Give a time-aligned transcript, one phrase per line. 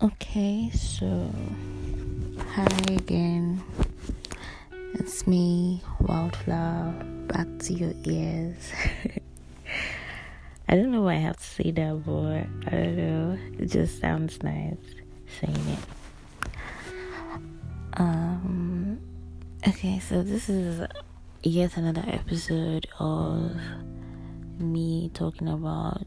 [0.00, 1.28] Okay, so
[2.54, 3.60] hi again.
[4.94, 8.70] It's me, Wildflower, back to your ears.
[10.68, 13.38] I don't know why I have to say that, but I don't know.
[13.58, 14.76] It just sounds nice
[15.40, 15.80] saying it.
[17.94, 19.00] Um,
[19.66, 20.86] okay, so this is
[21.42, 23.50] yet another episode of
[24.60, 26.06] me talking about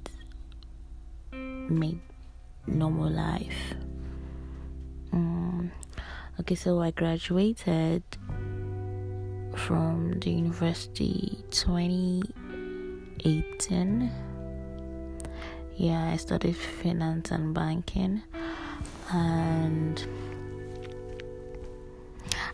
[1.33, 1.93] my
[2.67, 3.75] normal life.
[6.41, 8.01] Okay, so I graduated
[9.55, 14.11] from the university 2018.
[15.75, 18.23] Yeah, I studied finance and banking,
[19.13, 20.03] and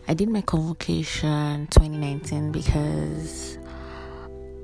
[0.06, 3.56] I did my convocation 2019 because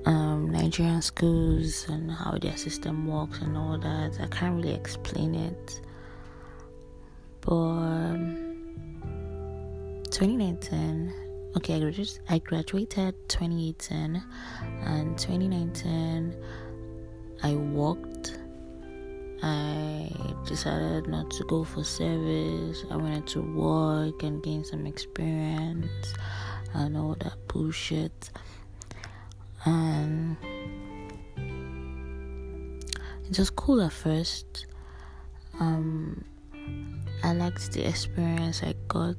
[0.05, 4.20] um, Nigerian schools and how their system works and all that.
[4.20, 5.81] I can't really explain it.
[7.41, 8.44] But
[10.15, 11.12] 2019,
[11.57, 14.23] okay, I graduated, I graduated 2018,
[14.84, 16.37] and 2019,
[17.43, 18.39] I worked.
[19.43, 20.09] I
[20.47, 22.84] decided not to go for service.
[22.93, 26.15] I wanted to work and gain some experience
[26.75, 28.31] and all that bullshit
[29.65, 30.37] and
[33.28, 34.67] it was cool at first.
[35.59, 36.25] Um,
[37.25, 39.17] I liked the experience I got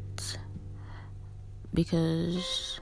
[1.76, 2.80] because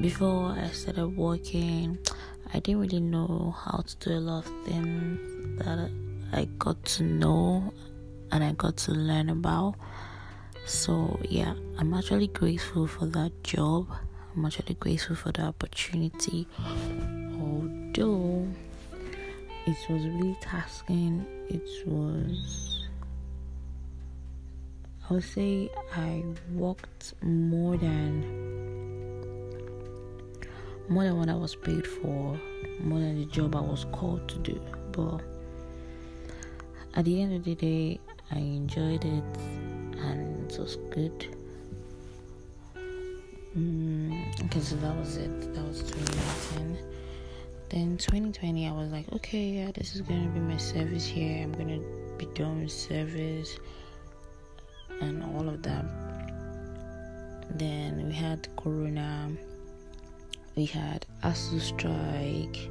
[0.00, 1.98] before I started working,
[2.52, 5.90] I didn't really know how to do a lot of things that
[6.32, 7.72] I got to know
[8.32, 9.76] and I got to learn about.
[10.66, 13.88] So, yeah, I'm actually grateful for that job.
[14.34, 16.48] I'm actually grateful for the opportunity.
[17.40, 18.46] Although
[19.66, 22.85] it was really tasking, it was,
[25.08, 28.46] I would say, I worked more than
[30.88, 32.38] more than what I was paid for,
[32.80, 34.60] more than the job I was called to do.
[34.90, 35.20] But
[36.94, 38.00] at the end of the day,
[38.32, 39.24] I enjoyed it
[39.98, 41.26] and it was good.
[43.56, 45.54] Mm, okay, so that was it.
[45.54, 46.78] That was 2019.
[47.68, 51.42] Then 2020, I was like, okay, yeah, this is gonna be my service here.
[51.42, 51.80] I'm gonna
[52.18, 53.56] be doing service
[55.00, 55.84] and all of that.
[57.50, 59.30] Then we had Corona.
[60.54, 62.70] We had ASUU strike.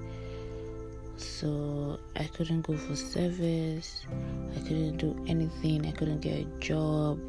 [1.17, 4.05] So I couldn't go for service.
[4.55, 5.85] I couldn't do anything.
[5.85, 7.19] I couldn't get a job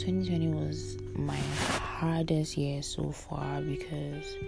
[0.00, 4.38] 2020 was my hardest year so far because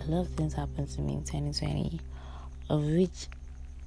[0.00, 2.00] a lot of things happened to me in 2020,
[2.70, 3.28] of which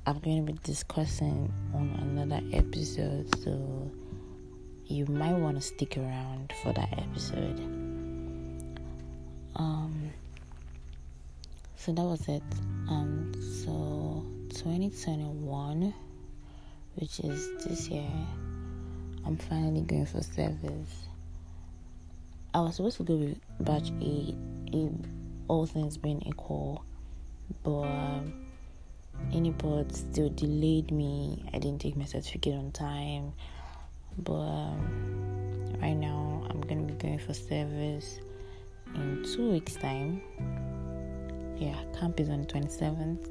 [0.06, 3.28] I'm going to be discussing on another episode.
[3.44, 3.92] So
[4.86, 7.60] you might want to stick around for that episode.
[9.56, 10.10] Um,
[11.76, 12.44] so that was it.
[12.90, 13.32] Um,
[13.64, 14.26] so
[14.58, 15.94] 2021,
[16.96, 18.10] which is this year
[19.26, 21.06] I'm finally going for service.
[22.54, 24.36] I was supposed to go with batch A,
[25.48, 26.84] all things being equal,
[27.64, 28.51] but um,
[29.32, 31.46] Uniport still delayed me.
[31.54, 33.34] I didn't take my certificate on time,
[34.18, 38.20] but um, right now I'm gonna be going for service
[38.96, 40.22] in two weeks' time.
[41.58, 43.28] Yeah, camp is on the 27th,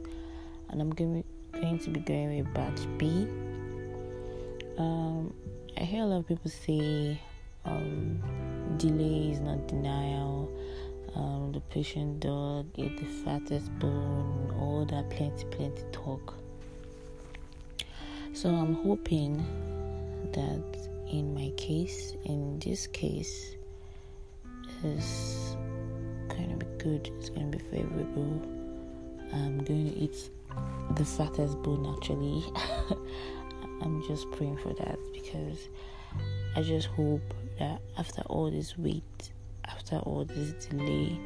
[0.69, 1.25] and I'm going
[1.81, 3.27] to be going with batch B.
[4.79, 5.35] Um,
[5.77, 7.21] I hear a lot of people say
[7.65, 8.23] um,
[8.77, 10.51] delay is not denial.
[11.71, 14.55] Patient dog eat the fattest bone.
[14.59, 16.35] All that plenty, plenty talk.
[18.33, 19.39] So I'm hoping
[20.33, 23.57] that in my case, in this case,
[24.83, 25.57] is
[26.51, 27.11] to be good.
[27.19, 28.43] It's to be favorable.
[29.33, 30.31] I'm going to eat
[30.97, 32.43] the fattest bone actually.
[33.83, 35.69] I'm just praying for that because
[36.57, 39.33] I just hope that after all this wait,
[39.67, 41.19] after all this delay,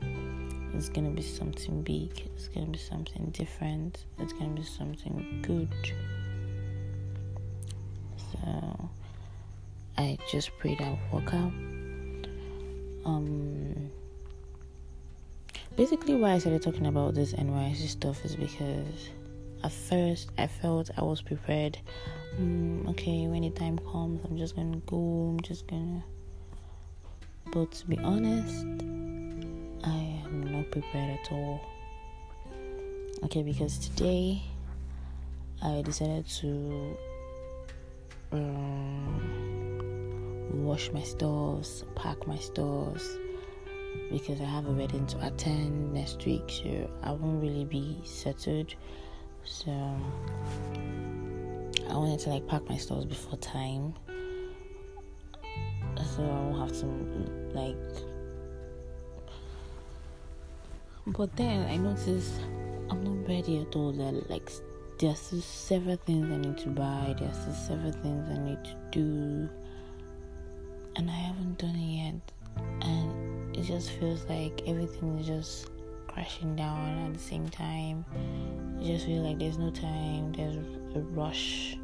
[0.00, 5.68] it's gonna be something big, it's gonna be something different, it's gonna be something good.
[8.32, 8.90] So
[9.96, 11.52] I just pray that work out.
[13.04, 13.90] Um
[15.76, 19.10] basically why I started talking about this NYSC stuff is because
[19.62, 21.78] at first I felt I was prepared.
[22.40, 25.30] Mm, okay, when the time comes, I'm just gonna go.
[25.30, 26.04] I'm just gonna.
[27.52, 28.66] But to be honest,
[29.88, 31.60] I am not prepared at all.
[33.24, 34.42] Okay, because today
[35.62, 36.96] I decided to
[38.32, 39.54] um,
[40.64, 43.18] wash my stores, pack my stores
[44.12, 48.74] because I have a wedding to attend next week, so I won't really be settled.
[49.44, 49.72] So
[51.88, 53.94] I wanted to like pack my stores before time,
[56.14, 56.86] so I won't have to
[57.58, 58.17] like.
[61.16, 62.40] But then I noticed
[62.90, 63.92] I'm not ready at all.
[63.92, 64.50] That like
[64.98, 67.14] there's still several things I need to buy.
[67.18, 69.48] There's still several things I need to do,
[70.96, 72.32] and I haven't done it yet.
[72.82, 75.70] And it just feels like everything is just
[76.08, 78.04] crashing down at the same time.
[78.78, 80.32] I just feel like there's no time.
[80.32, 80.56] There's
[80.94, 81.78] a rush.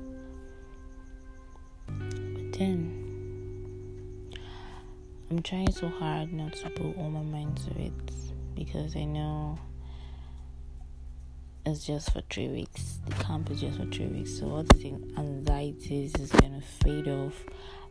[1.86, 3.00] But then
[5.30, 7.92] I'm trying so hard not to put all my mind to it
[8.54, 9.58] because I know
[11.66, 12.98] it's just for three weeks.
[13.06, 14.38] The camp is just for three weeks.
[14.38, 17.44] So all the anxieties is gonna fade off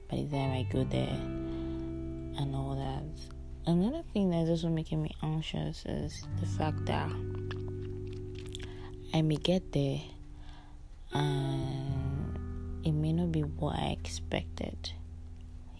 [0.09, 1.17] by the time I go there
[2.37, 3.03] and all that.
[3.65, 7.09] Another thing that's also making me anxious is the fact that
[9.13, 10.01] I may get there
[11.13, 14.91] and it may not be what I expected.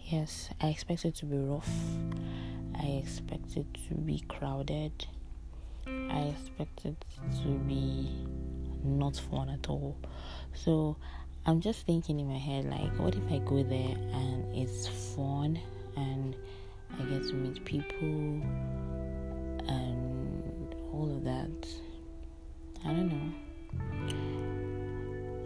[0.06, 1.68] Yes, I expected to be rough.
[2.80, 5.06] I expected it to be crowded.
[5.86, 8.08] I expected it to be
[8.82, 9.96] not fun at all.
[10.54, 10.96] So
[11.46, 15.58] I'm just thinking in my head, like, what if I go there and it's fun
[15.96, 16.34] and
[16.98, 18.42] I get to meet people
[19.68, 21.68] and all of that?
[22.84, 23.34] I don't know.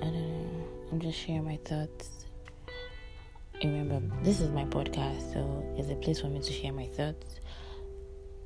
[0.01, 0.67] I don't know.
[0.93, 2.28] I'm just sharing my thoughts.
[3.65, 7.41] Remember, this is my podcast, so it's a place for me to share my thoughts.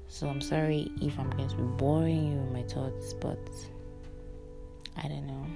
[0.09, 3.38] So I'm sorry if I'm going to be boring you with my thoughts, but
[4.97, 5.47] I don't know.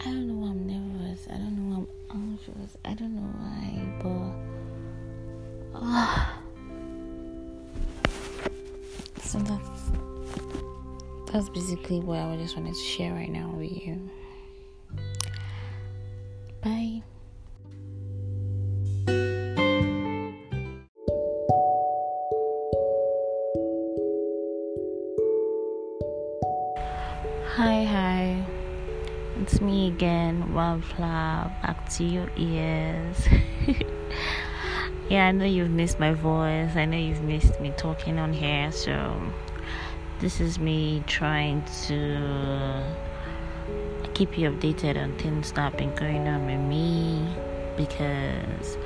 [0.00, 1.26] I don't know why I'm nervous.
[1.28, 1.84] I don't know why
[2.14, 2.76] I'm anxious.
[2.82, 3.84] I don't know why,
[5.74, 6.26] but uh,
[9.22, 9.90] so that's
[11.30, 14.08] that's basically what I just wanted to share right now with you.
[16.68, 17.02] Bye.
[27.56, 28.44] Hi, hi.
[29.40, 33.26] It's me again, Wildflower, back to your ears.
[35.08, 36.76] yeah, I know you've missed my voice.
[36.76, 38.70] I know you've missed me talking on here.
[38.72, 39.18] So,
[40.20, 42.84] this is me trying to
[44.18, 47.24] keep you updated on things that have been going on with me.
[47.76, 48.76] Because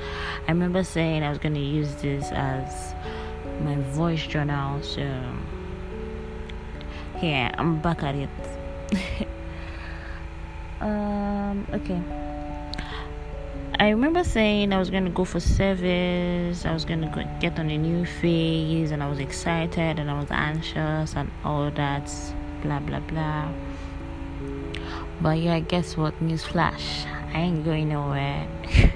[0.47, 2.93] I remember saying I was going to use this as
[3.61, 4.83] my voice journal.
[4.83, 5.01] So,
[7.19, 8.29] yeah, I'm back at it.
[10.81, 11.99] um, okay.
[13.79, 17.77] I remember saying I was gonna go for service, I was gonna get on a
[17.77, 22.09] new phase, and I was excited and I was anxious and all that,
[22.61, 23.49] blah blah blah.
[25.23, 26.21] But yeah, guess what?
[26.21, 27.05] News flash.
[27.33, 28.45] I ain't going nowhere.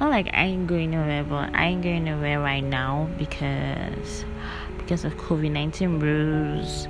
[0.00, 4.24] Not like I ain't going nowhere, but I ain't going nowhere right now because
[4.76, 6.88] because of COVID nineteen rules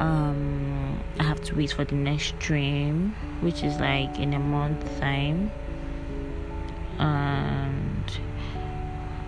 [0.00, 5.00] um i have to wait for the next stream which is like in a month
[5.00, 5.50] time
[6.98, 8.20] and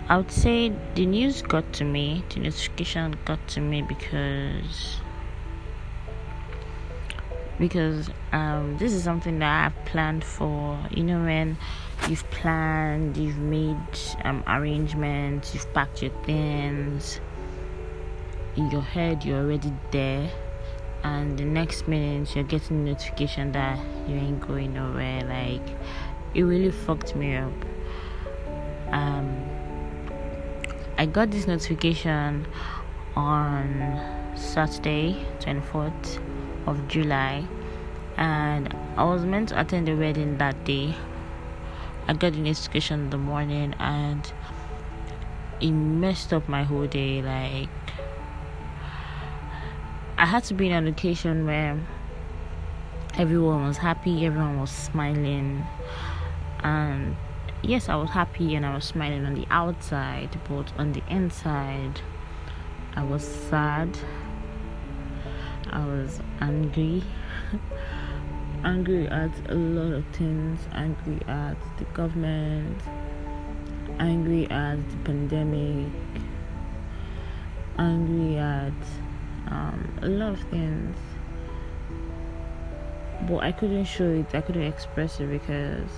[0.07, 5.00] i would say the news got to me the notification got to me because
[7.61, 10.79] because um, this is something that I've planned for.
[10.89, 11.57] You know, when
[12.09, 13.77] you've planned, you've made
[14.23, 17.21] um, arrangements, you've packed your things
[18.55, 20.31] in your head, you're already there.
[21.03, 23.77] And the next minute you're getting notification that
[24.07, 25.21] you ain't going nowhere.
[25.23, 25.77] Like
[26.33, 27.53] it really fucked me up.
[28.91, 29.47] Um
[30.97, 32.45] i got this notification
[33.15, 36.30] on saturday 24th
[36.67, 37.45] of july.
[38.17, 40.95] And i was meant to attend the wedding that day.
[42.07, 44.31] I got the notification in the morning and
[45.59, 47.69] it messed up my whole day like
[50.17, 51.79] I had to be in a location where
[53.17, 55.65] everyone was happy, everyone was smiling,
[56.63, 57.15] and
[57.63, 62.01] yes, I was happy and I was smiling on the outside, but on the inside,
[62.95, 63.97] I was sad.
[65.71, 67.03] I was angry.
[68.63, 72.81] angry at a lot of things, angry at the government,
[73.99, 75.91] angry at the pandemic,
[77.77, 78.73] angry at
[79.47, 80.95] um, a lot of things
[83.27, 85.89] but I couldn't show it, I couldn't express it because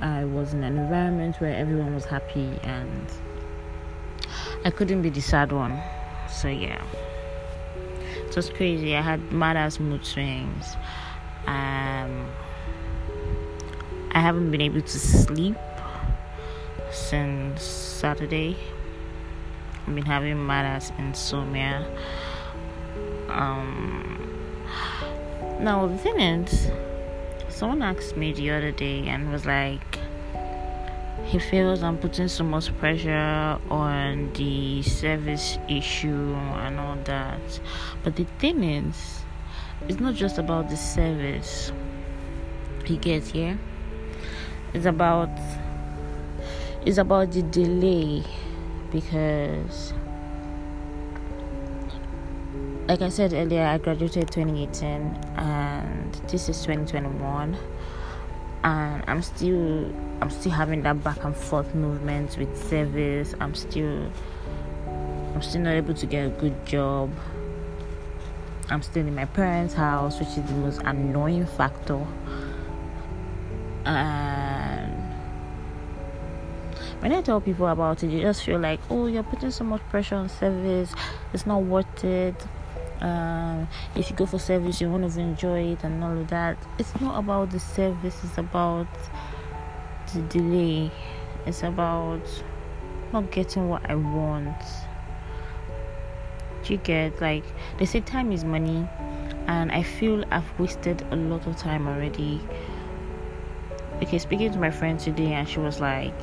[0.00, 3.06] I was in an environment where everyone was happy and
[4.64, 5.78] I couldn't be the sad one.
[6.28, 6.82] So, yeah.
[8.32, 8.96] It was crazy.
[8.96, 10.74] I had mad ass mood swings.
[11.46, 12.30] Um,
[14.12, 15.58] I haven't been able to sleep
[16.90, 18.56] since Saturday.
[19.86, 21.86] I've been having mad ass insomnia.
[23.28, 24.18] Um,
[25.60, 26.70] now the thing is,
[27.50, 29.98] someone asked me the other day and was like,
[31.24, 37.60] he feels I'm putting so much pressure on the service issue and all that.
[38.02, 39.24] But the thing is,
[39.88, 41.72] it's not just about the service.
[42.84, 43.58] He gets here.
[44.74, 45.30] It's about
[46.84, 48.24] it's about the delay
[48.90, 49.94] because
[52.88, 54.90] like I said earlier, I graduated 2018
[55.36, 57.56] and this is 2021
[58.64, 59.90] and I'm still
[60.22, 63.34] I'm still having that back and forth movement with service.
[63.40, 64.08] I'm still
[65.34, 67.10] I'm still not able to get a good job.
[68.70, 72.06] I'm still in my parents' house, which is the most annoying factor.
[73.84, 75.12] And
[77.00, 79.80] when I tell people about it, you just feel like, oh, you're putting so much
[79.90, 80.94] pressure on service.
[81.32, 82.36] It's not worth it.
[83.00, 86.58] Um, if you go for service, you won't enjoy it and all of that.
[86.78, 88.16] It's not about the service.
[88.22, 88.86] It's about
[90.14, 90.90] the delay.
[91.46, 92.22] It's about
[93.12, 94.62] not getting what I want.
[96.64, 97.44] Do you get like
[97.78, 98.86] they say time is money,
[99.46, 102.40] and I feel I've wasted a lot of time already.
[104.02, 106.14] Okay, speaking to my friend today, and she was like,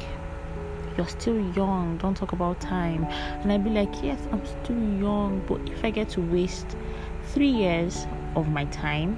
[0.99, 5.41] you're still young don't talk about time and i'd be like yes i'm still young
[5.47, 6.75] but if i get to waste
[7.27, 8.05] three years
[8.35, 9.17] of my time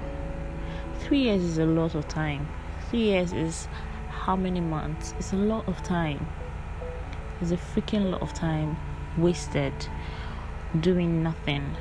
[1.00, 2.46] three years is a lot of time
[2.88, 3.66] three years is
[4.26, 5.14] how many months.
[5.18, 6.26] It's a lot of time.
[7.40, 8.76] It's a freaking lot of time
[9.16, 9.74] wasted
[10.80, 11.76] doing nothing.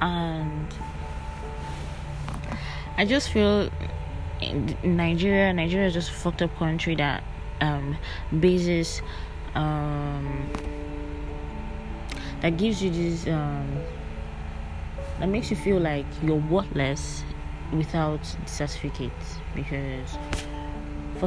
[0.00, 0.74] And
[2.96, 3.68] i just feel
[4.84, 7.24] nigeria nigeria is just a fucked up country that
[7.60, 7.96] um,
[8.40, 9.00] basis
[9.54, 10.48] um,
[12.40, 13.80] that gives you this um,
[15.18, 17.22] that makes you feel like you're worthless
[17.72, 19.12] without the certificate
[19.54, 20.18] because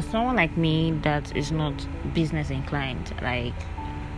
[0.01, 1.74] for someone like me that is not
[2.13, 3.54] business inclined like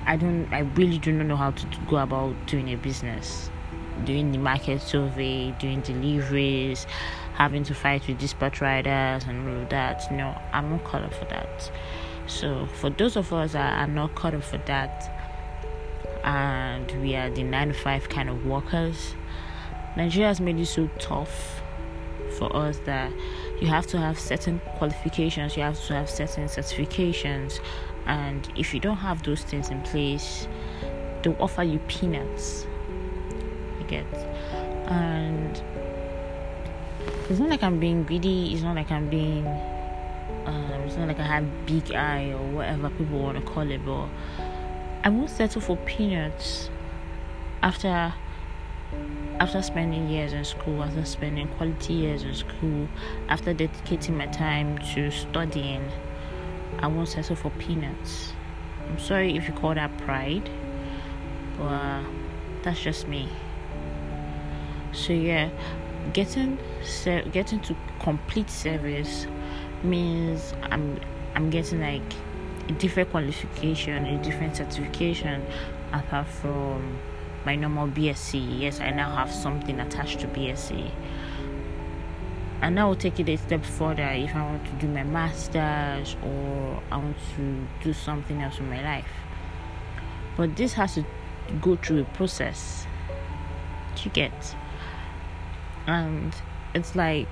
[0.08, 3.50] i don't i really do not know how to go about doing a business.
[4.04, 6.86] Doing the market survey doing deliveries
[7.36, 10.12] having to fight with dispatch riders and all of that.
[10.12, 11.72] No i'm not cut up for that.
[12.28, 15.10] So, for those of us that are not cut up for that,
[16.26, 19.16] and we are the 9 to 5 kind of workers,
[19.98, 21.62] Nigeria has made it so tough
[22.38, 23.12] for us that
[23.62, 27.60] you have to have certain qualifications, you have to have certain certifications,
[28.06, 30.48] and if you don't have those things in place,
[31.22, 32.66] they'll offer you peanuts.
[33.80, 34.06] You get,
[34.88, 35.62] and
[37.30, 39.46] it's not like I'm being greedy, it's not like I'm being
[40.46, 43.86] um, it's not like I have big eye or whatever people want to call it,
[43.86, 44.08] but
[45.04, 46.70] I won't settle for peanuts
[47.62, 48.14] after
[49.40, 52.88] after spending years in school, after spending quality years in school,
[53.30, 55.90] after dedicating my time to studying,
[56.80, 58.34] I won't settle for peanuts.
[58.90, 60.50] I'm sorry if you call that pride,
[61.58, 62.04] but
[62.64, 63.30] that's just me.
[64.92, 65.50] So yeah,
[66.14, 66.58] getting
[67.32, 69.28] getting to complete service
[69.84, 71.00] means I'm
[71.36, 72.14] I'm getting like
[72.68, 75.46] a different qualification, a different certification
[75.94, 76.98] apart from
[77.46, 78.60] my normal BSc.
[78.60, 80.92] Yes, I now have something attached to BSc.
[82.62, 86.18] And I will take it a step further if I want to do my masters
[86.24, 89.08] or I want to do something else in my life.
[90.36, 91.06] But this has to
[91.62, 92.86] go through a process
[93.98, 94.56] to get.
[95.88, 96.36] And
[96.76, 97.28] it's like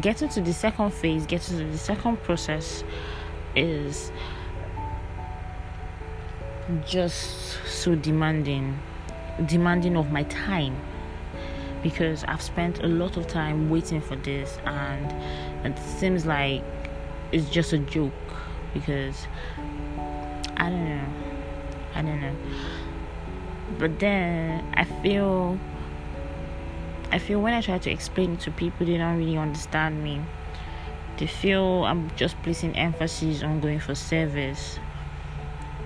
[0.00, 2.84] getting to the second phase, getting to the second process
[3.56, 4.12] is
[6.86, 8.78] just so demanding,
[9.46, 10.76] demanding of my time
[11.82, 15.14] because I've spent a lot of time waiting for this and
[15.64, 16.62] it seems like
[17.32, 18.12] it's just a joke
[18.74, 19.26] because
[20.56, 21.06] I don't know.
[21.94, 22.36] I don't know.
[23.78, 25.58] But then I feel
[27.12, 30.20] I feel when I try to explain it to people, they don't really understand me.
[31.18, 34.78] They feel I'm just placing emphasis on going for service.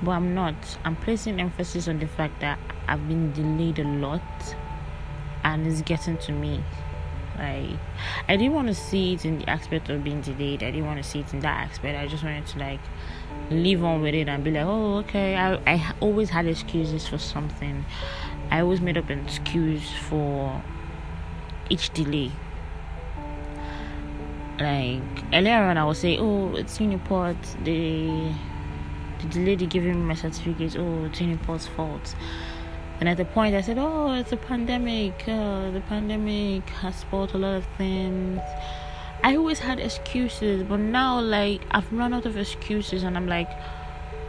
[0.02, 0.54] But I'm not.
[0.84, 4.56] I'm placing emphasis on the fact that I've been delayed a lot
[5.42, 6.62] and it's getting to me.
[7.36, 7.78] Like,
[8.28, 10.62] I didn't want to see it in the aspect of being delayed.
[10.62, 11.98] I didn't want to see it in that aspect.
[11.98, 12.80] I just wanted to like
[13.50, 15.36] live on with it and be like, oh, okay.
[15.36, 17.84] I I always had excuses for something.
[18.50, 20.62] I always made up an excuse for
[21.70, 22.30] each delay.
[24.60, 27.64] Like earlier on, I would say, oh, it's Uniport.
[27.64, 28.32] The
[29.28, 30.76] the lady giving me my certificate.
[30.78, 32.14] Oh, it's Uniport's fault.
[33.00, 35.24] And at the point, I said, oh, it's a pandemic.
[35.26, 38.40] Uh, the pandemic has spoiled a lot of things.
[39.22, 43.48] I always had excuses, but now, like, I've run out of excuses, and I'm like,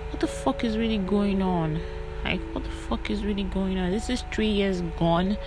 [0.09, 1.79] what the fuck is really going on?
[2.23, 3.91] Like, what the fuck is really going on?
[3.91, 5.37] This is three years gone,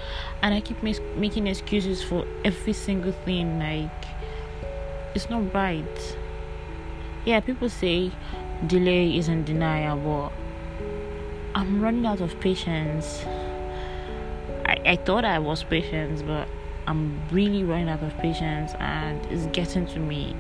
[0.43, 3.59] and I keep mis- making excuses for every single thing.
[3.59, 4.05] Like,
[5.15, 6.17] it's not right.
[7.25, 8.13] Yeah, people say
[8.67, 10.33] delay isn't denial, but
[11.59, 13.25] I'm running out of patience.
[14.65, 16.47] I, I thought I was patient, but
[16.87, 20.37] I'm really running out of patience, and it's getting to me.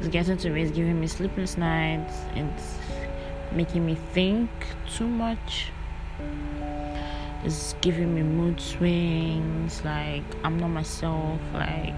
[0.00, 0.64] It's getting to me.
[0.64, 2.14] It's giving me sleepless nights.
[2.34, 2.76] It's
[3.52, 4.50] making me think
[4.94, 5.72] too much.
[7.42, 9.82] It's giving me mood swings.
[9.82, 11.40] Like I'm not myself.
[11.54, 11.94] Like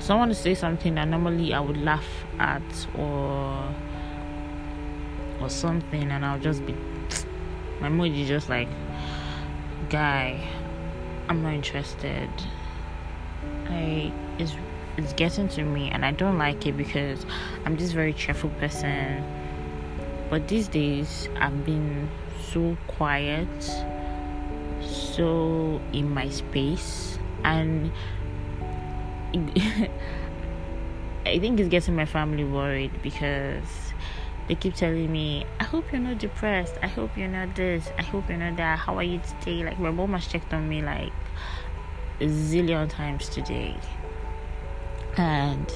[0.00, 2.08] someone to say something that normally I would laugh
[2.40, 3.72] at or
[5.40, 6.74] or something, and I'll just be
[7.82, 8.68] my mood is just like
[9.90, 10.40] guy
[11.28, 12.30] i'm not interested.
[13.66, 14.54] I it's
[14.96, 17.26] it's getting to me and i don't like it because
[17.66, 19.24] i'm this very cheerful person.
[20.30, 22.08] But these days i've been
[22.52, 23.48] so quiet
[24.80, 27.90] so in my space and
[31.24, 33.91] I think it's getting my family worried because
[34.52, 36.74] they keep telling me, I hope you're not depressed.
[36.82, 37.88] I hope you're not this.
[37.98, 38.78] I hope you're not that.
[38.78, 39.64] How are you today?
[39.64, 41.10] Like, my mom has checked on me like
[42.20, 43.74] a zillion times today.
[45.16, 45.72] And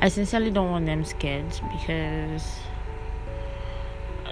[0.00, 2.60] I sincerely don't want them scared because,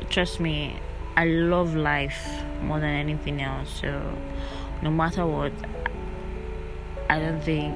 [0.09, 0.79] trust me,
[1.17, 2.31] I love life
[2.63, 3.81] more than anything else.
[3.81, 4.17] So,
[4.83, 5.53] no matter what,
[7.09, 7.75] I don't think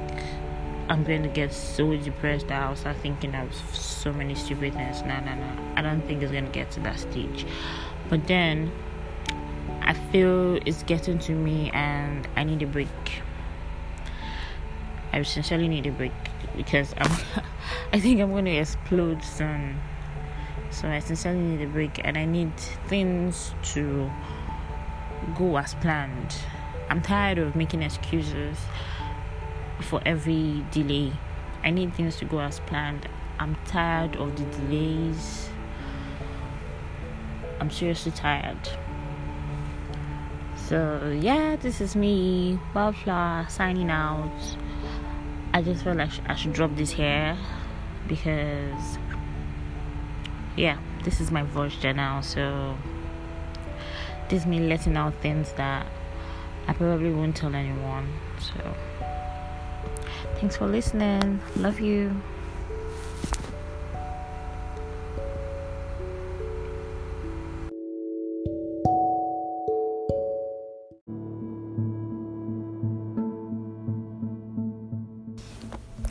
[0.88, 5.02] I'm going to get so depressed that I'll start thinking of so many stupid things.
[5.02, 5.72] No, no, no.
[5.76, 7.46] I don't think it's going to get to that stage.
[8.10, 8.70] But then
[9.80, 13.22] I feel it's getting to me and I need a break.
[15.12, 16.12] I sincerely need a break
[16.56, 17.10] because I'm
[17.92, 19.78] I think I'm going to explode soon.
[20.70, 22.54] So I sincerely need a break and I need
[22.88, 24.10] things to
[25.36, 26.34] go as planned.
[26.90, 28.58] I'm tired of making excuses
[29.80, 31.12] for every delay.
[31.62, 33.08] I need things to go as planned.
[33.38, 35.48] I'm tired of the delays.
[37.60, 38.68] I'm seriously tired.
[40.56, 44.32] So yeah, this is me, Wildflower, signing out.
[45.52, 47.36] I just felt like I should drop this here
[48.08, 48.98] because
[50.56, 52.22] yeah, this is my voice journal.
[52.22, 52.76] So
[54.28, 55.86] this is me letting out things that
[56.66, 58.08] I probably won't tell anyone.
[58.38, 58.74] So.
[60.40, 61.40] Thanks for listening.
[61.56, 62.14] Love you.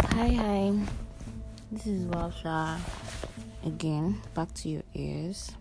[0.02, 0.74] Hi, hi.
[1.72, 2.80] This is Walsha
[3.66, 4.20] again.
[4.34, 5.52] Back to your ears.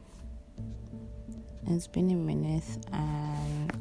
[1.66, 3.72] It's been a minute, and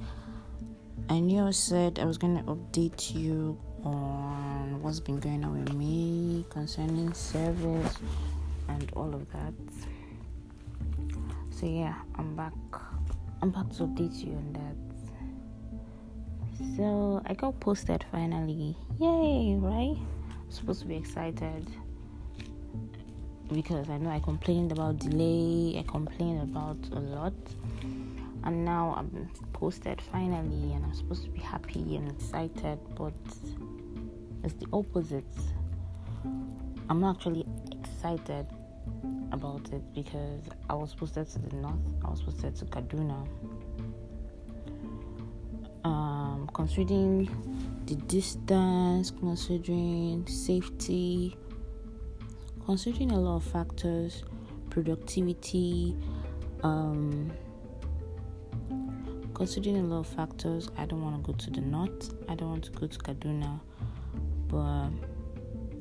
[1.09, 5.63] I knew I said I was going to update you on what's been going on
[5.63, 7.97] with me concerning service
[8.67, 9.53] and all of that.
[11.51, 12.53] So yeah, I'm back.
[13.41, 14.75] I'm back to update you on that.
[16.77, 18.75] So I got posted finally.
[18.99, 19.97] Yay, right?
[19.97, 21.67] I'm supposed to be excited
[23.51, 27.33] because I know I complained about delay, I complained about a lot
[28.43, 33.13] and now I'm posted finally and I'm supposed to be happy and excited but
[34.43, 35.23] it's the opposite.
[36.89, 38.47] I'm actually excited
[39.31, 41.79] about it because I was posted to the north.
[42.05, 43.27] I was posted to Kaduna.
[45.83, 47.29] Um, considering
[47.87, 51.35] the distance considering safety
[52.63, 54.23] considering a lot of factors
[54.69, 55.97] productivity
[56.63, 57.31] um,
[59.41, 62.13] considering a lot of factors, I don't want to go to the north.
[62.29, 63.59] I don't want to go to Kaduna,
[64.51, 64.89] but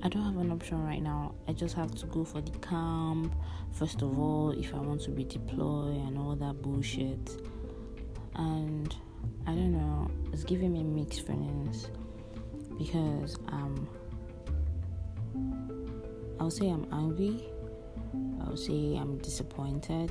[0.02, 1.34] I don't have an option right now.
[1.48, 3.34] I just have to go for the camp
[3.72, 7.42] first of all if I want to be deployed and all that bullshit.
[8.36, 8.94] And
[9.46, 11.90] I don't know, it's giving me mixed feelings
[12.78, 13.88] because um
[16.38, 17.44] I'll say I'm angry.
[18.40, 20.10] I'll say I'm disappointed.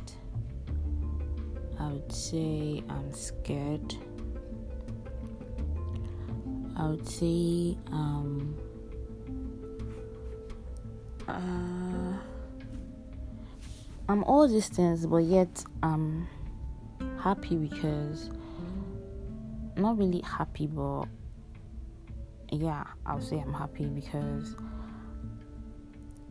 [1.79, 3.95] I would say I'm scared.
[6.79, 8.55] I would say um
[11.27, 12.13] uh,
[14.07, 16.27] I'm all these things, but yet I'm
[17.19, 18.31] happy because
[19.75, 21.05] not really happy, but
[22.49, 24.55] yeah, I'll say I'm happy because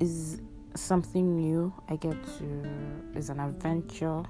[0.01, 0.41] it's
[0.75, 1.75] something new.
[1.91, 2.69] I get to
[3.15, 4.23] it's an adventure.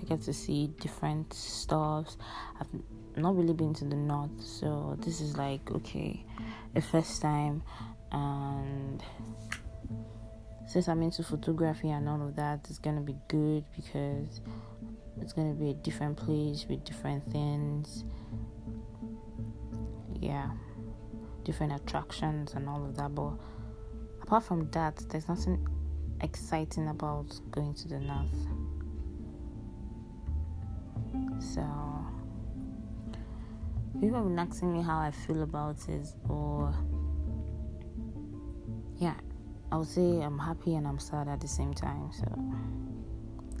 [0.00, 2.18] I get to see different stuffs.
[2.60, 2.68] I've
[3.16, 6.24] not really been to the north, so this is like okay,
[6.74, 7.62] the first time,
[8.10, 9.02] and
[10.66, 14.40] since I'm into photography and all of that, it's gonna be good because
[15.20, 18.04] it's gonna be a different place with different things.
[20.20, 20.50] Yeah,
[21.44, 23.14] different attractions and all of that.
[23.14, 23.32] But
[24.22, 25.66] apart from that, there's nothing
[26.22, 28.46] exciting about going to the north.
[31.40, 31.91] So,
[34.02, 36.74] people have been asking me how I feel about it, or
[38.98, 39.14] yeah,
[39.70, 42.10] I would say I'm happy and I'm sad at the same time.
[42.10, 42.26] So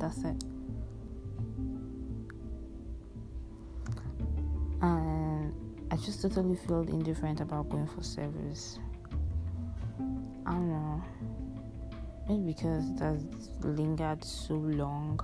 [0.00, 0.42] that's it.
[4.80, 5.54] And
[5.92, 8.80] I just totally feel indifferent about going for service.
[10.44, 11.04] I don't know.
[12.28, 13.24] Maybe because it has
[13.60, 15.20] lingered so long.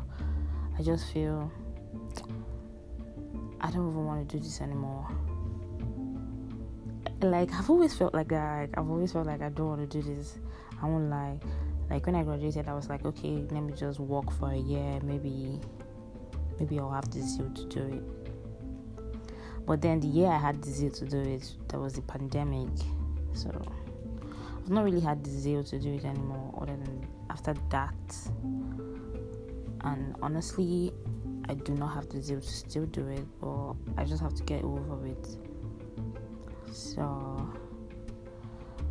[0.79, 1.51] I just feel
[3.69, 5.07] I don't even want to do this anymore
[7.21, 8.71] like I've always felt like that.
[8.75, 10.39] I've always felt like I don't want to do this.
[10.81, 11.39] I won't lie.
[11.91, 15.01] Like when I graduated, I was like, okay, let me just work for a year.
[15.03, 15.59] Maybe,
[16.59, 18.03] maybe I'll have the zeal to do it.
[19.67, 22.71] But then the year I had the zeal to do it, there was the pandemic,
[23.35, 23.51] so
[24.57, 26.55] I've not really had the zeal to do it anymore.
[26.63, 27.93] Other than after that,
[29.83, 30.93] and honestly,
[31.49, 34.43] I do not have the zeal to still do it, but I just have to
[34.43, 35.37] get over it.
[36.73, 37.51] So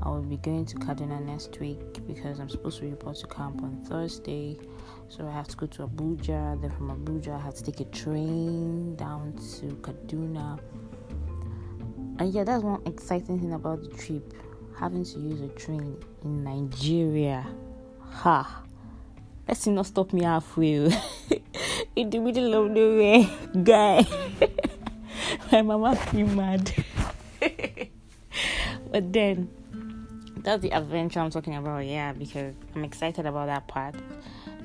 [0.02, 3.62] I will be going to Kaduna next week because I'm supposed to report to camp
[3.62, 4.58] on Thursday.
[5.10, 6.62] So I have to go to Abuja.
[6.62, 10.60] Then from Abuja, I have to take a train down to Kaduna.
[12.20, 14.34] And yeah, that's one exciting thing about the trip
[14.80, 17.46] having to use a train in Nigeria.
[18.02, 18.64] Ha!
[19.48, 20.88] Let's not stop me halfway.
[20.88, 21.02] Oh.
[21.96, 23.30] in the middle of nowhere,
[23.64, 24.06] guy.
[25.52, 26.74] My mama be mad.
[28.92, 29.50] but then
[30.44, 33.96] that's the adventure I'm talking about, yeah, because I'm excited about that part.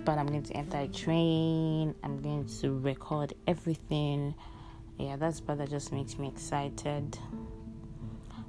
[0.05, 4.35] But I'm going to enter a train, I'm going to record everything.
[4.99, 7.17] Yeah, that's part that just makes me excited.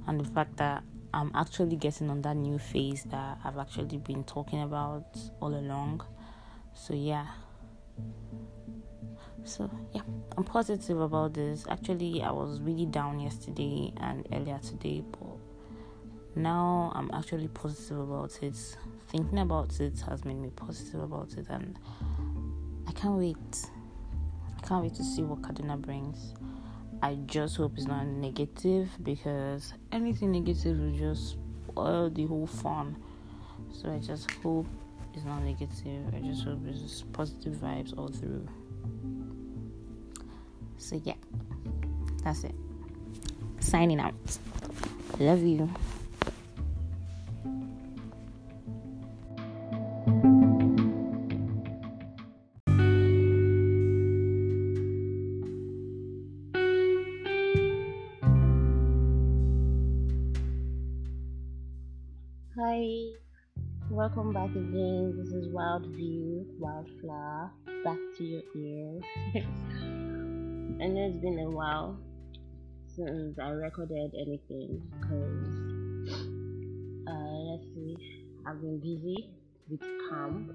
[0.06, 0.82] And the fact that
[1.14, 6.02] I'm actually getting on that new phase that I've actually been talking about all along.
[6.74, 7.26] So, yeah.
[9.44, 10.02] So, yeah,
[10.36, 11.64] I'm positive about this.
[11.68, 15.36] Actually, I was really down yesterday and earlier today, but
[16.34, 18.56] now I'm actually positive about it.
[19.08, 21.78] Thinking about it has made me positive about it, and
[22.88, 23.66] I can't wait.
[24.58, 26.34] I can't wait to see what Kaduna brings.
[27.02, 31.36] I just hope it's not negative because anything negative will just
[31.68, 32.96] spoil the whole fun.
[33.70, 34.66] So I just hope
[35.14, 36.14] it's not negative.
[36.14, 38.46] I just hope it's positive vibes all through.
[40.78, 41.14] So yeah,
[42.22, 42.54] that's it.
[43.60, 44.14] Signing out.
[45.18, 45.70] Love you.
[64.14, 65.12] Welcome back again.
[65.18, 67.50] This is Wild View, Wildflower,
[67.82, 69.02] back to your ears.
[69.34, 71.98] I know it's been a while
[72.94, 76.10] since I recorded anything because,
[77.08, 77.96] uh, let's see,
[78.46, 79.30] I've been busy
[79.68, 80.52] with camp.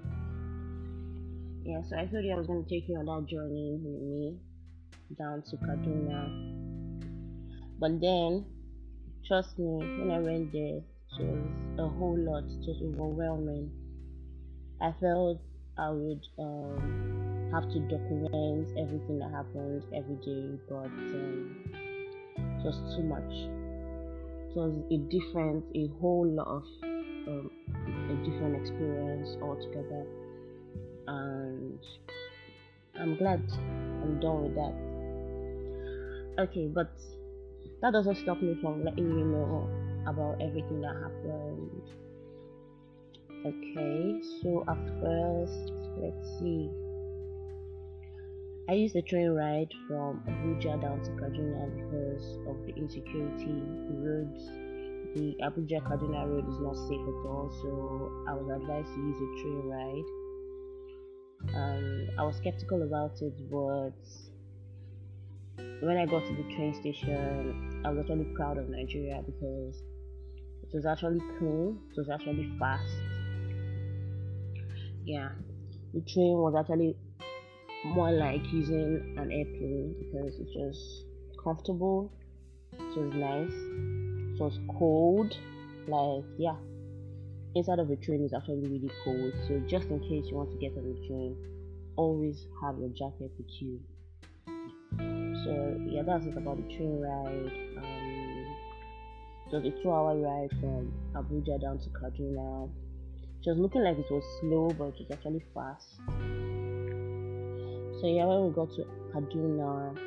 [1.62, 4.38] Yeah, so I thought I was going to take you on that journey with me
[5.18, 6.30] down to Kaduna.
[7.78, 8.46] But then,
[9.26, 10.80] trust me, when I went there,
[11.24, 11.40] was
[11.78, 13.70] a whole lot, just overwhelming.
[14.80, 15.40] I felt
[15.78, 21.56] I would um, have to document everything that happened every day, but um,
[22.64, 23.32] was too much.
[24.50, 26.64] It was a different, a whole lot of
[27.28, 27.50] um,
[28.10, 30.06] a different experience altogether,
[31.06, 31.78] and
[32.98, 33.42] I'm glad
[34.02, 34.74] I'm done with that.
[36.42, 36.90] Okay, but
[37.82, 39.68] that doesn't stop me from letting you know
[40.06, 41.82] about everything that happened.
[43.46, 46.68] Okay, so at first, let's see.
[48.68, 53.64] I used the train ride from Abuja down to Kaduna because of the insecurity.
[53.88, 54.46] The roads,
[55.16, 59.16] the Abuja Kaduna road is not safe at all, so I was advised to use
[59.16, 60.10] a train ride.
[61.56, 63.96] Um, I was skeptical about it, but
[65.80, 69.82] when I got to the train station, I was actually proud of Nigeria because
[70.62, 72.92] it was actually cool, it was actually fast.
[75.04, 75.30] Yeah,
[75.94, 76.96] the train was actually
[77.84, 81.04] more like using an airplane because it was
[81.42, 82.12] comfortable,
[82.74, 83.52] it was nice,
[84.34, 85.36] it was cold.
[85.88, 86.56] Like, yeah,
[87.54, 89.32] inside of a train is actually really cold.
[89.48, 91.36] So, just in case you want to get on the train,
[91.96, 93.80] always have your jacket with you.
[95.50, 97.50] So, yeah, that's it about the train ride.
[97.76, 98.46] Um,
[99.52, 102.70] it a two hour ride from Abuja down to Kaduna.
[103.42, 105.98] It was looking like it was slow, but it was actually fast.
[107.98, 109.98] So yeah, when we got to Kaduna,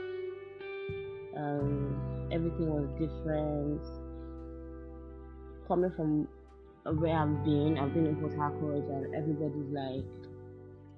[1.36, 3.82] um, everything was different.
[5.68, 6.30] Coming from
[7.02, 10.06] where I've been, I've been in Port Harcourt, and everybody's like,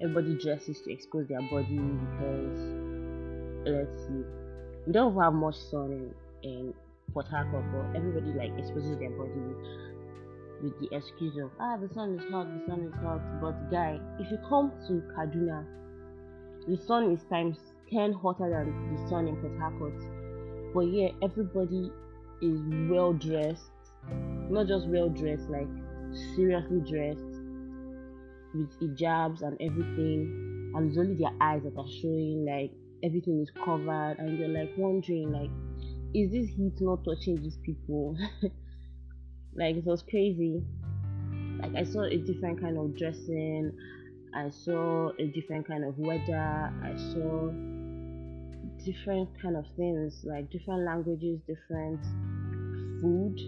[0.01, 2.84] everybody dresses to expose their body because,
[3.65, 4.23] let's see,
[4.85, 6.73] we don't have much sun in, in
[7.13, 9.31] Port Harcourt, but everybody like exposes their body
[10.61, 13.21] with the excuse of ah the sun is hot, the sun is hot.
[13.41, 15.65] But guy, if you come to Kaduna,
[16.67, 17.57] the sun is times
[17.91, 20.73] 10 hotter than the sun in Port Harcourt.
[20.73, 21.91] But yeah, everybody
[22.41, 23.71] is well dressed,
[24.49, 25.67] not just well dressed, like
[26.35, 27.41] seriously dressed
[28.53, 32.71] with hijabs and everything, and it's only their eyes that are showing, like
[33.05, 35.51] everything is covered, and you're like wondering, like,
[36.13, 38.17] is this heat not touching these people?
[39.55, 40.63] like, it was crazy.
[41.61, 43.71] Like, I saw a different kind of dressing
[44.35, 46.73] I saw a different kind of weather.
[46.83, 47.51] I saw
[48.83, 52.03] different kind of things like different languages, different
[52.99, 53.39] food.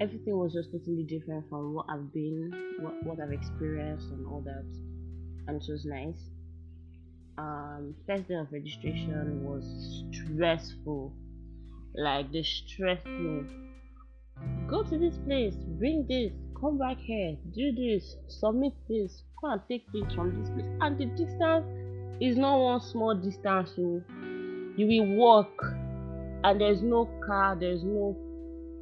[0.00, 4.42] Everything was just totally different from what I've been, what, what I've experienced, and all
[4.42, 4.66] that.
[5.48, 6.33] And it was nice.
[7.36, 11.12] Um, first day of registration was stressful.
[11.96, 13.04] Like the stressed.
[14.68, 19.60] Go to this place, bring this, come back here, do this, submit this, go and
[19.68, 20.66] take things from this place.
[20.80, 21.64] And the distance
[22.20, 23.70] is not one small distance.
[23.76, 24.02] So
[24.76, 25.52] you will walk,
[26.42, 28.16] and there's no car, there's no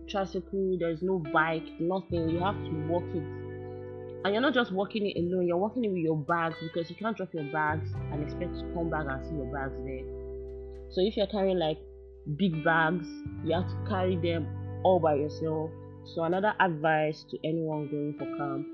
[0.08, 2.30] tricycle, there's no bike, nothing.
[2.30, 3.41] You have to walk it.
[4.24, 6.96] And you're not just walking it alone, you're walking it with your bags because you
[6.96, 10.04] can't drop your bags and expect to come back and see your bags there.
[10.90, 11.78] So if you're carrying like
[12.36, 13.06] big bags,
[13.44, 14.46] you have to carry them
[14.84, 15.70] all by yourself.
[16.04, 18.66] So another advice to anyone going for camp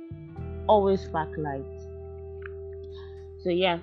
[0.69, 1.65] always pack light.
[3.41, 3.79] So yeah,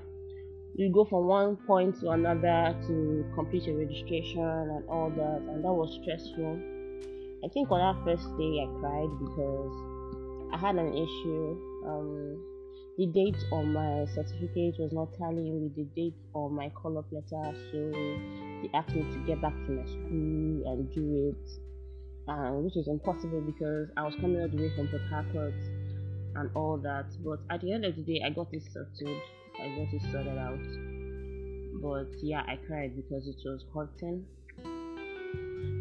[0.76, 5.64] you go from one point to another to complete your registration and all that, and
[5.64, 6.60] that was stressful.
[7.44, 9.95] I think on that first day I cried because
[10.56, 11.58] I had an issue.
[11.86, 12.40] Um,
[12.98, 17.12] the date on my certificate was not tallying with the date on my call up
[17.12, 22.52] letter, so they asked me to get back to my school and do it, uh,
[22.64, 25.54] which is impossible because I was coming all the way from Port Harcourt
[26.36, 27.08] and all that.
[27.22, 29.22] But at the end of the day, I got it sorted.
[29.60, 30.64] I got it sorted out.
[31.84, 34.24] But yeah, I cried because it was hurting.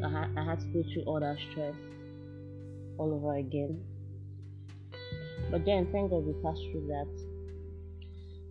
[0.03, 1.77] I had, I had to go through all that stress
[2.99, 3.81] all over again.
[5.51, 7.09] But then, thank God we passed through that.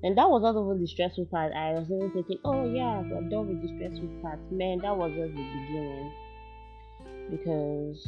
[0.04, 1.54] And that was not even the stressful part.
[1.54, 4.40] I was even thinking, oh yeah, I'm done with the stressful part.
[4.52, 6.12] Man, that was just the beginning.
[7.32, 8.06] Because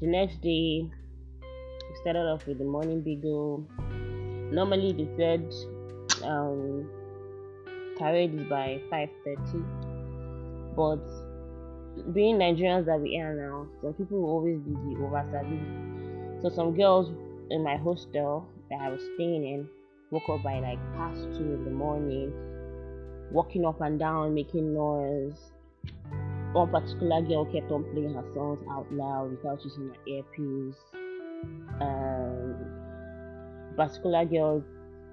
[0.00, 0.84] the next day,
[1.40, 3.66] we started off with the morning beagle.
[4.52, 6.90] Normally the third um,
[7.96, 9.64] parade is by 5:30,
[10.76, 15.24] but being Nigerians that we are now, some people will always be the over
[16.42, 17.12] So some girls
[17.50, 19.68] in my hostel that I was staying in
[20.10, 22.32] woke up by like past two in the morning,
[23.30, 25.52] walking up and down, making noise.
[26.52, 30.76] One particular girl kept on playing her songs out loud without using her earpiece
[31.80, 32.56] um,
[33.76, 34.64] particular girl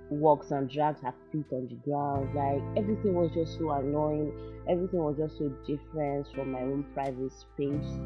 [0.10, 2.34] walks and drags her feet on the ground.
[2.36, 4.34] Like everything was just so annoying.
[4.70, 8.00] Everything was just so different from my own private space.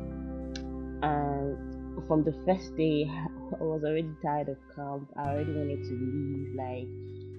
[1.03, 1.57] And
[2.07, 5.09] from the first day, I was already tired of camp.
[5.17, 6.55] I already wanted to leave.
[6.55, 6.87] Like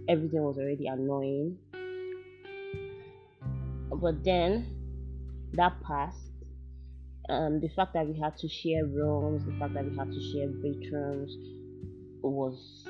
[0.08, 1.58] everything was already annoying.
[3.94, 4.66] But then
[5.54, 6.18] that passed.
[7.28, 10.20] Um, the fact that we had to share rooms, the fact that we had to
[10.32, 11.36] share bedrooms
[12.22, 12.84] was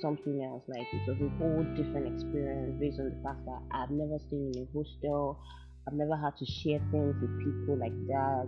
[0.00, 0.62] something else.
[0.68, 4.56] Like it was a whole different experience based on the fact that I've never stayed
[4.56, 5.38] in a hostel.
[5.86, 8.46] I've never had to share things with people like that.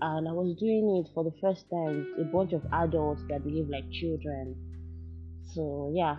[0.00, 3.44] And I was doing it for the first time with a bunch of adults that
[3.44, 4.54] behave like children.
[5.54, 6.18] So yeah,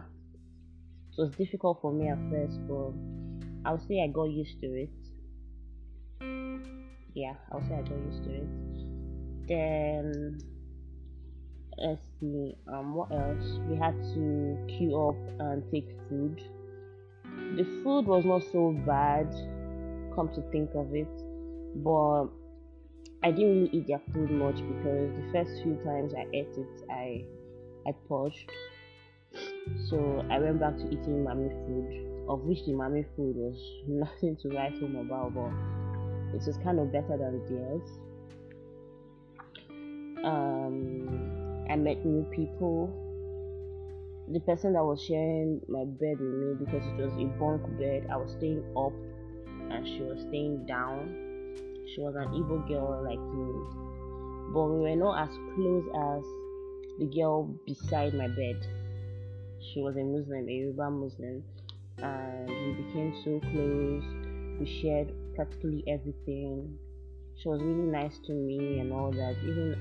[1.12, 2.92] it was difficult for me at first, but
[3.66, 4.90] I would say I got used to it.
[7.14, 9.48] Yeah, I would say I got used to it.
[9.48, 10.40] Then
[11.78, 13.60] let's see, um, what else?
[13.70, 16.42] We had to queue up and take food.
[17.56, 19.32] The food was not so bad,
[20.16, 21.08] come to think of it,
[21.76, 22.28] but
[23.22, 26.90] I didn't really eat their food much because the first few times I ate it,
[26.90, 27.26] I
[27.88, 28.50] I purged.
[29.90, 34.38] So I went back to eating mommy food, of which the mommy food was nothing
[34.38, 35.52] to write home about, but
[36.34, 37.90] it was kind of better than theirs.
[40.24, 42.94] Um, I met new people.
[44.32, 48.08] The person that was sharing my bed with me because it was a bunk bed,
[48.12, 48.94] I was staying up
[49.72, 51.29] and she was staying down.
[51.94, 53.52] She was an evil girl like me,
[54.54, 56.24] but we were not as close as
[57.00, 58.58] the girl beside my bed.
[59.62, 61.44] She was a Muslim, a Yoruba Muslim,
[61.98, 64.04] and we became so close.
[64.60, 66.78] We shared practically everything.
[67.38, 69.36] She was really nice to me and all that.
[69.44, 69.76] Even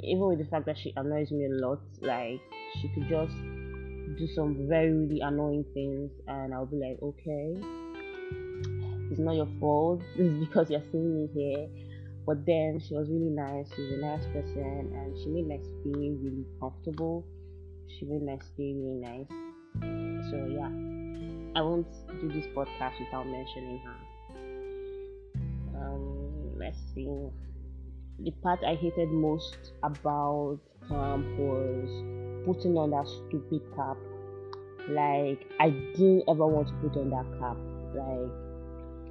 [0.00, 2.40] even with the fact that she annoys me a lot, like
[2.80, 3.34] she could just
[4.18, 7.56] do some very really annoying things, and I'll be like, okay,
[9.12, 10.02] it's not your fault.
[10.16, 11.68] Is because you're seeing me here.
[12.26, 13.68] But then she was really nice.
[13.76, 17.26] She was a nice person, and she made my stay really comfortable.
[17.88, 19.28] She made my stay really nice.
[20.30, 20.72] So yeah,
[21.58, 21.88] I won't
[22.20, 23.96] do this podcast without mentioning her.
[25.76, 27.28] Um, let's see.
[28.20, 33.96] The part I hated most about camp was putting on that stupid cap.
[34.88, 37.56] Like I didn't ever want to put on that cap.
[37.94, 38.51] Like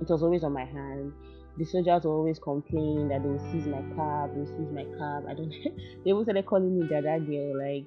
[0.01, 1.13] it was always on my hand.
[1.57, 5.23] The soldiers always complain that they will seize my cap, they will seize my cap.
[5.29, 5.49] I don't.
[6.03, 7.85] they even started calling me Dada girl, like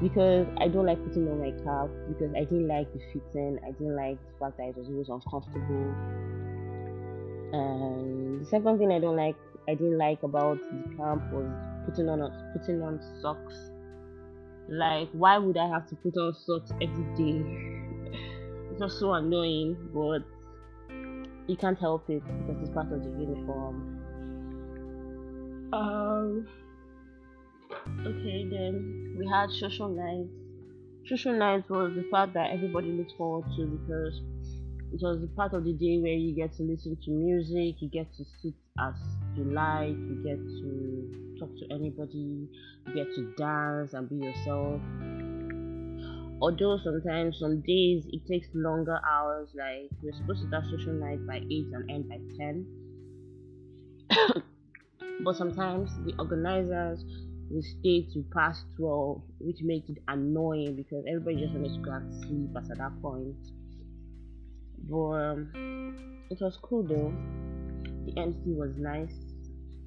[0.00, 3.58] because I don't like putting on my cap because I didn't like the fitting.
[3.66, 5.94] I didn't like the fact that it was always uncomfortable.
[7.52, 9.36] And the second thing I don't like,
[9.68, 11.50] I didn't like about the camp was
[11.86, 12.20] putting on
[12.52, 13.54] putting on socks.
[14.68, 17.42] Like, why would I have to put on socks every day?
[18.72, 20.22] it was so annoying, but
[21.46, 23.98] you can't help it because it's part of the uniform.
[25.72, 26.46] Um.
[28.06, 30.30] Okay, then we had social nights.
[31.08, 34.20] Social nights was the part that everybody looks forward to because
[34.92, 37.88] it was the part of the day where you get to listen to music, you
[37.88, 38.94] get to sit as
[39.36, 42.46] you like, you get to talk to anybody,
[42.86, 44.80] you get to dance and be yourself.
[46.42, 51.24] Although sometimes, some days it takes longer hours, like we're supposed to start social night
[51.24, 52.66] by 8 and end by 10.
[55.24, 57.04] but sometimes the organizers
[57.48, 61.92] will stay to past 12, which makes it annoying because everybody just wants to go
[61.92, 63.36] and sleep at that point.
[64.90, 67.14] But um, it was cool though.
[68.04, 69.14] The MC was nice.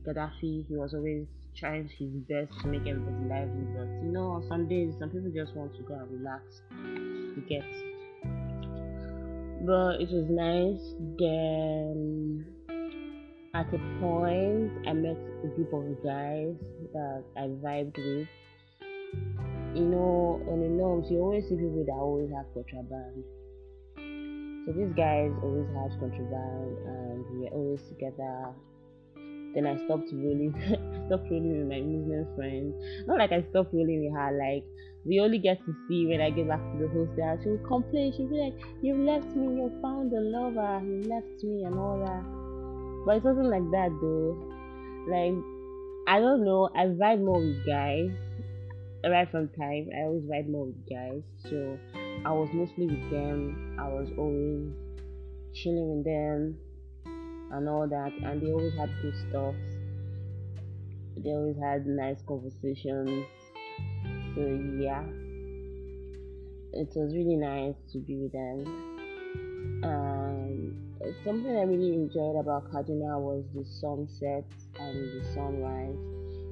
[0.07, 4.67] Gaddafi, he was always trying his best to make everybody lively, but you know, some
[4.67, 6.61] days, some people just want to go and relax.
[6.71, 7.63] You get.
[9.65, 10.93] But it was nice.
[11.17, 12.45] Then
[13.53, 16.55] at a point, I met a group of guys
[16.93, 18.27] that I vibed with.
[19.73, 23.23] You know, on the norms, you always see people that always have contraband.
[24.65, 28.53] So these guys always had contraband, and we were always together.
[29.55, 30.53] Then I stopped rolling.
[31.07, 32.75] Stopped rolling with my Muslim friends.
[33.07, 34.31] Not like I stopped rolling with her.
[34.35, 34.65] Like
[35.05, 37.39] we only get to see when I get back to the hostel.
[37.41, 38.11] She will complain.
[38.11, 39.47] She'll be like, "You left me.
[39.55, 40.83] You found a lover.
[40.83, 42.23] You left me, and all that."
[43.05, 44.35] But it wasn't like that though.
[45.07, 45.39] Like
[46.07, 46.69] I don't know.
[46.75, 48.11] I vibe more with guys.
[49.07, 51.21] Right from time, I always vibe more with guys.
[51.49, 51.77] So
[52.25, 53.77] I was mostly with them.
[53.79, 54.73] I was always
[55.53, 56.57] chilling with them
[57.51, 58.11] and all that.
[58.23, 59.55] And they always had good stuff.
[61.17, 63.25] They always had nice conversations.
[64.35, 64.41] So
[64.79, 65.03] yeah,
[66.73, 68.85] it was really nice to be with them.
[69.83, 70.75] Um,
[71.23, 74.43] something I really enjoyed about Kaduna was the sunset
[74.79, 75.95] and the sunrise.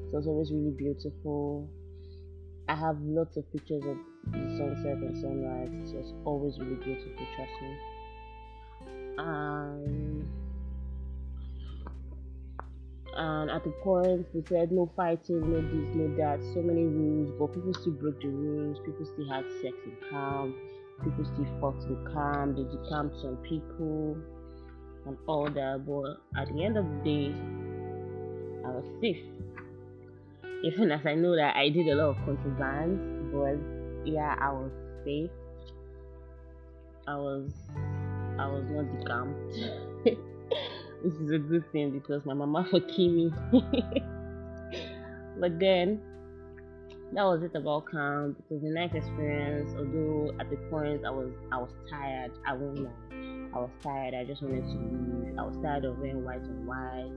[0.08, 1.68] It was always really beautiful.
[2.70, 3.98] I have lots of pictures of
[4.32, 5.91] the sunset and sunrise.
[5.91, 7.78] It was always really beautiful, trust me.
[9.18, 10.12] Um,
[13.16, 17.32] and at the point they said no fighting, no this, no that, so many rules,
[17.39, 20.55] but people still broke the rules, people still had sex in camp,
[21.03, 24.18] people still fought in camp, they decamped some people
[25.05, 27.36] and all that, but at the end of the day,
[28.66, 29.24] I was safe.
[30.64, 34.72] Even as I know that I did a lot of contraband, but yeah, I was
[35.03, 35.30] safe.
[37.05, 37.51] I was
[38.39, 39.57] I was not decamped.
[41.04, 43.32] which is a good thing because my mama forgave me.
[45.39, 46.01] but then
[47.14, 48.41] that was it about camp.
[48.49, 52.32] It was a nice experience, although at the point I was I was tired.
[52.47, 53.49] I won't lie.
[53.54, 54.16] I was tired.
[54.16, 55.38] I just wanted to leave.
[55.38, 57.12] I was tired of wearing white and white.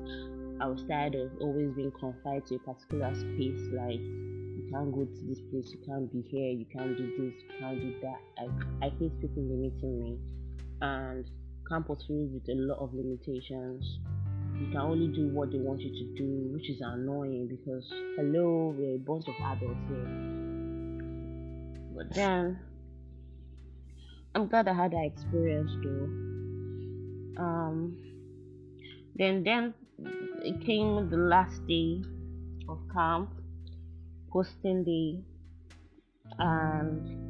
[0.60, 3.60] I was tired of always being confined to a particular space.
[3.72, 7.34] Like you can't go to this place, you can't be here, you can't do this,
[7.40, 8.20] you can't do that.
[8.38, 10.18] I I hate people limiting me,
[10.82, 11.30] and
[11.68, 13.98] campus filled with a lot of limitations.
[14.58, 17.84] You can only do what they want you to do, which is annoying because
[18.16, 20.36] hello, we're a bunch of adults here.
[21.94, 22.58] But then
[24.34, 27.42] I'm glad I had that experience though.
[27.42, 27.98] Um
[29.16, 29.74] then then
[30.42, 32.02] it came the last day
[32.68, 33.30] of camp,
[34.30, 35.22] posting day
[36.38, 37.26] and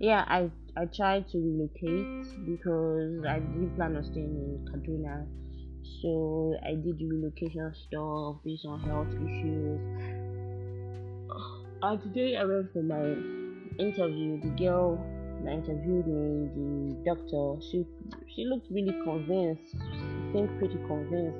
[0.00, 5.24] yeah, I I tried to relocate because I didn't plan on staying in Kaduna.
[6.02, 9.80] So I did relocation stuff based on health issues.
[11.80, 13.04] And today I went for my
[13.78, 14.40] interview.
[14.40, 14.98] The girl
[15.44, 17.86] that interviewed me, the doctor, she
[18.34, 19.70] she looked really convinced.
[19.70, 21.38] She seemed pretty convinced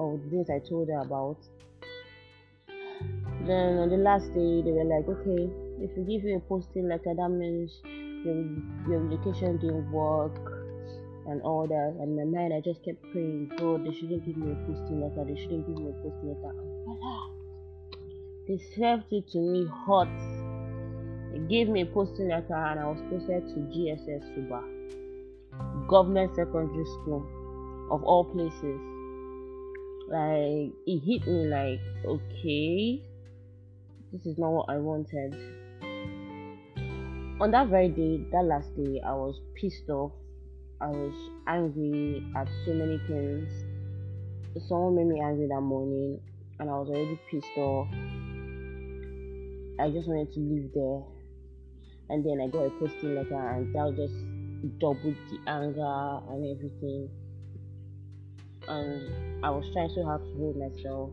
[0.00, 1.38] of the things I told her about.
[3.46, 6.88] Then on the last day, they were like, okay, if we give you a posting
[6.88, 7.70] letter, that means
[8.24, 8.44] your,
[8.88, 10.36] your relocation didn't work
[11.26, 11.96] and all that.
[12.00, 15.24] And my mind, I just kept praying, God, they shouldn't give me a posting letter.
[15.24, 16.54] They shouldn't give me a posting letter.
[18.48, 20.08] They served it to me hot.
[21.32, 24.62] They gave me a posting letter, and I was posted to GSS Suba,
[25.88, 27.24] government secondary school,
[27.90, 28.80] of all places.
[30.08, 33.00] Like it hit me like, okay,
[34.12, 35.61] this is not what I wanted
[37.42, 40.12] on that very day, that last day, I was pissed off.
[40.80, 41.12] I was
[41.48, 43.50] angry at so many things.
[44.68, 46.20] Someone made me angry that morning,
[46.60, 47.88] and I was already pissed off.
[49.80, 51.02] I just wanted to leave there.
[52.10, 57.08] And then I got a posting letter, and that just doubled the anger and everything.
[58.68, 61.10] And I was trying so hard to hold myself.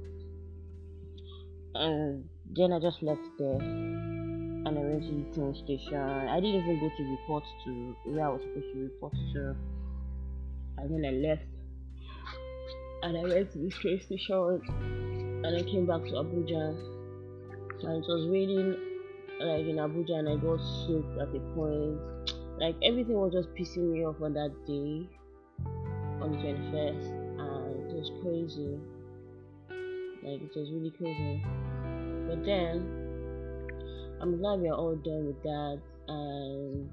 [1.73, 4.18] And then I just left there
[4.65, 5.95] and I went to the train station.
[5.95, 9.55] I didn't even go to report to where I was supposed to report to.
[10.77, 11.45] And then I left
[13.03, 14.61] and I went to the train station
[15.45, 16.75] and I came back to Abuja.
[17.81, 18.75] And it was raining
[19.39, 21.97] like in Abuja and I got soaked at a point.
[22.59, 25.07] Like everything was just pissing me off on that day
[26.21, 27.05] on the 21st
[27.39, 28.77] and it was crazy.
[30.21, 31.41] Like it was really crazy.
[32.27, 32.98] But then
[34.21, 36.89] I'm glad we're all done with that and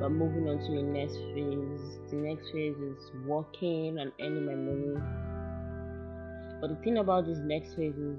[0.00, 1.98] we're moving on to the next phase.
[2.10, 4.96] The next phase is working and earning my money.
[6.60, 8.16] But the thing about this next phase is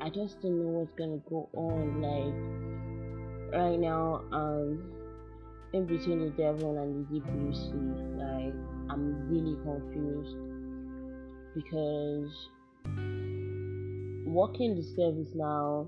[0.00, 2.02] I just don't know what's gonna go on.
[2.02, 4.82] Like right now, um
[5.72, 7.92] in between the devil and the deep blue sea.
[8.18, 8.54] Like
[8.90, 10.36] I'm really confused
[11.54, 12.48] because
[14.26, 15.86] working the service now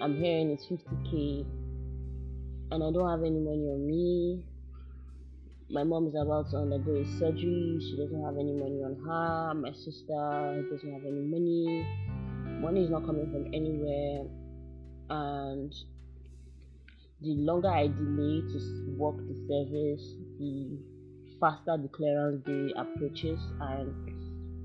[0.00, 1.46] I'm hearing it's 50k
[2.70, 4.42] and I don't have any money on me.
[5.70, 9.54] My mom is about to undergo a surgery, she doesn't have any money on her.
[9.54, 11.86] My sister doesn't have any money.
[12.60, 14.26] Money is not coming from anywhere,
[15.10, 15.74] and
[17.22, 20.78] the longer I delay to work the service, the
[21.40, 23.94] faster the clearance day approaches, and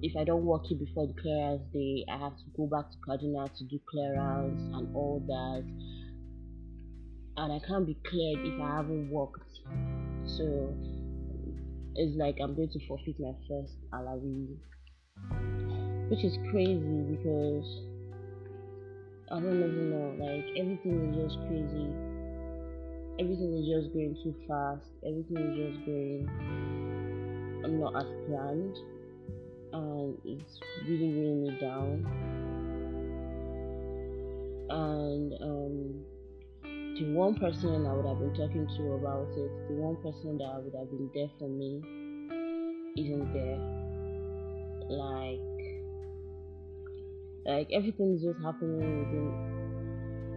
[0.02, 2.98] if I don't work it before the clearance day, I have to go back to
[3.08, 5.64] Kaduna to do clearance and all that.
[7.38, 9.60] And I can't be cleared if I haven't worked.
[10.26, 10.74] So
[11.96, 14.58] it's like I'm going to forfeit my first alawi.
[16.10, 17.68] Which is crazy because
[19.32, 20.16] I don't even know.
[20.18, 21.94] Like everything is just crazy.
[23.20, 24.90] Everything is just going too fast.
[25.06, 26.26] Everything is just going
[27.80, 28.76] not as planned
[29.74, 32.06] and it's really weighing me down.
[34.70, 36.06] And um,
[36.64, 40.64] the one person I would have been talking to about it, the one person that
[40.64, 41.82] would have been there for me,
[42.98, 43.60] isn't there.
[44.90, 45.40] like
[47.46, 49.32] like everything's just happening within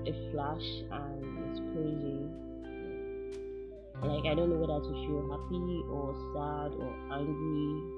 [0.06, 2.24] a flash and it's crazy
[4.02, 7.93] like i don't know whether to feel happy or sad or angry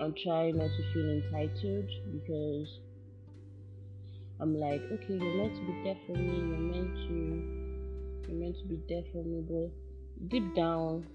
[0.00, 2.68] i'm trying not to feel entitled because
[4.40, 8.56] i'm like okay you're meant to be there for me you're meant to you're meant
[8.56, 11.06] to be there for me but deep down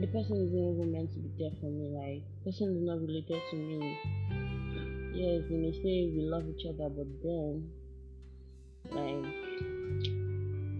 [0.00, 1.92] the person isn't even meant to be there for me.
[1.92, 3.98] Like, person is not related to me.
[5.12, 7.68] Yes, we may say we love each other, but then,
[8.90, 9.28] like,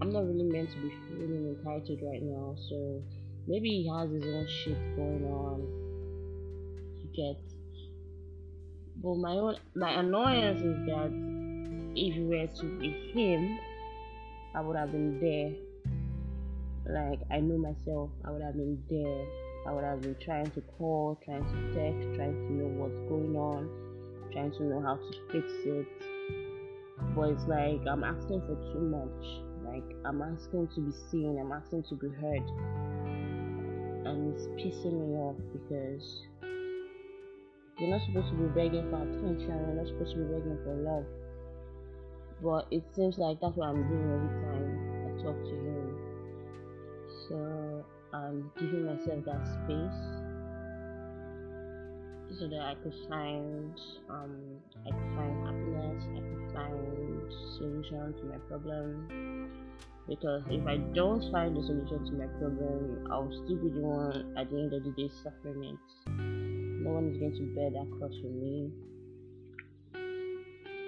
[0.01, 2.55] I'm not really meant to be feeling entitled right now.
[2.67, 3.03] So
[3.47, 5.90] maybe he has his own shit going on.
[7.15, 7.37] Get.
[9.03, 11.11] But my own, my annoyance is that
[11.95, 13.59] if it were to be him,
[14.55, 15.51] I would have been there
[16.85, 19.25] like I know myself, I would have been there.
[19.67, 23.35] I would have been trying to call, trying to text, trying to know what's going
[23.35, 23.69] on,
[24.31, 25.85] trying to know how to fix it.
[27.15, 29.43] But it's like I'm asking for too much.
[29.63, 32.49] Like I'm asking to be seen, I'm asking to be heard.
[34.05, 36.23] And it's pissing me off because
[37.81, 40.77] you're not supposed to be begging for attention, you're not supposed to be begging for
[40.77, 41.05] love.
[42.41, 44.69] But it seems like that's what I'm doing every time
[45.09, 46.11] I talk to him
[47.31, 50.01] so I'm giving myself that space
[52.39, 53.73] so that I could find
[54.09, 59.51] um I could find happiness, I could find solution to my problem.
[60.07, 64.33] Because if I don't find the solution to my problem, I'll still be the one
[64.37, 66.10] at the end of the day suffering it.
[66.83, 68.71] No one is going to bear that cross for me.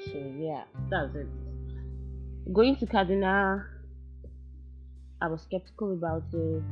[0.05, 1.27] So yeah, that's it.
[2.51, 3.65] Going to Kaduna
[5.23, 6.63] I was skeptical about it.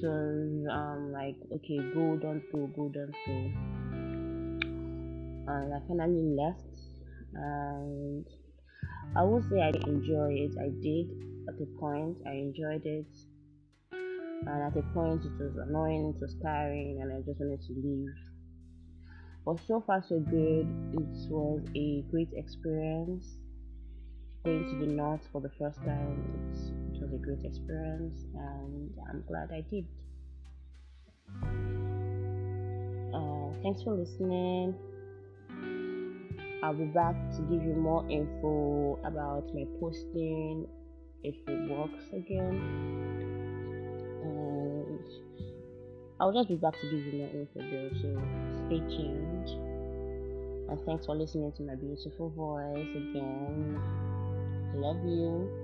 [0.00, 3.38] So um like okay go don't go go don't go.
[5.46, 6.80] And I finally left
[7.34, 8.26] and
[9.14, 10.58] I would say I enjoyed it.
[10.58, 11.06] I did
[11.48, 13.06] at the point I enjoyed it.
[14.46, 17.72] And at a point it was annoying, it was tiring and I just wanted to
[17.74, 18.14] leave.
[19.44, 20.66] But so far so good.
[20.92, 23.26] It was a great experience.
[24.44, 26.22] Going to the north for the first time.
[26.52, 29.86] It, it was a great experience and i'm glad i did.
[33.14, 34.74] Uh, thanks for listening.
[36.62, 40.66] I'll be back to give you more info about my posting
[41.24, 43.11] if it works again
[46.22, 48.08] i'll just be back to give you more info so
[48.66, 49.48] stay tuned
[50.70, 53.76] and thanks for listening to my beautiful voice again
[54.72, 55.61] I Love you.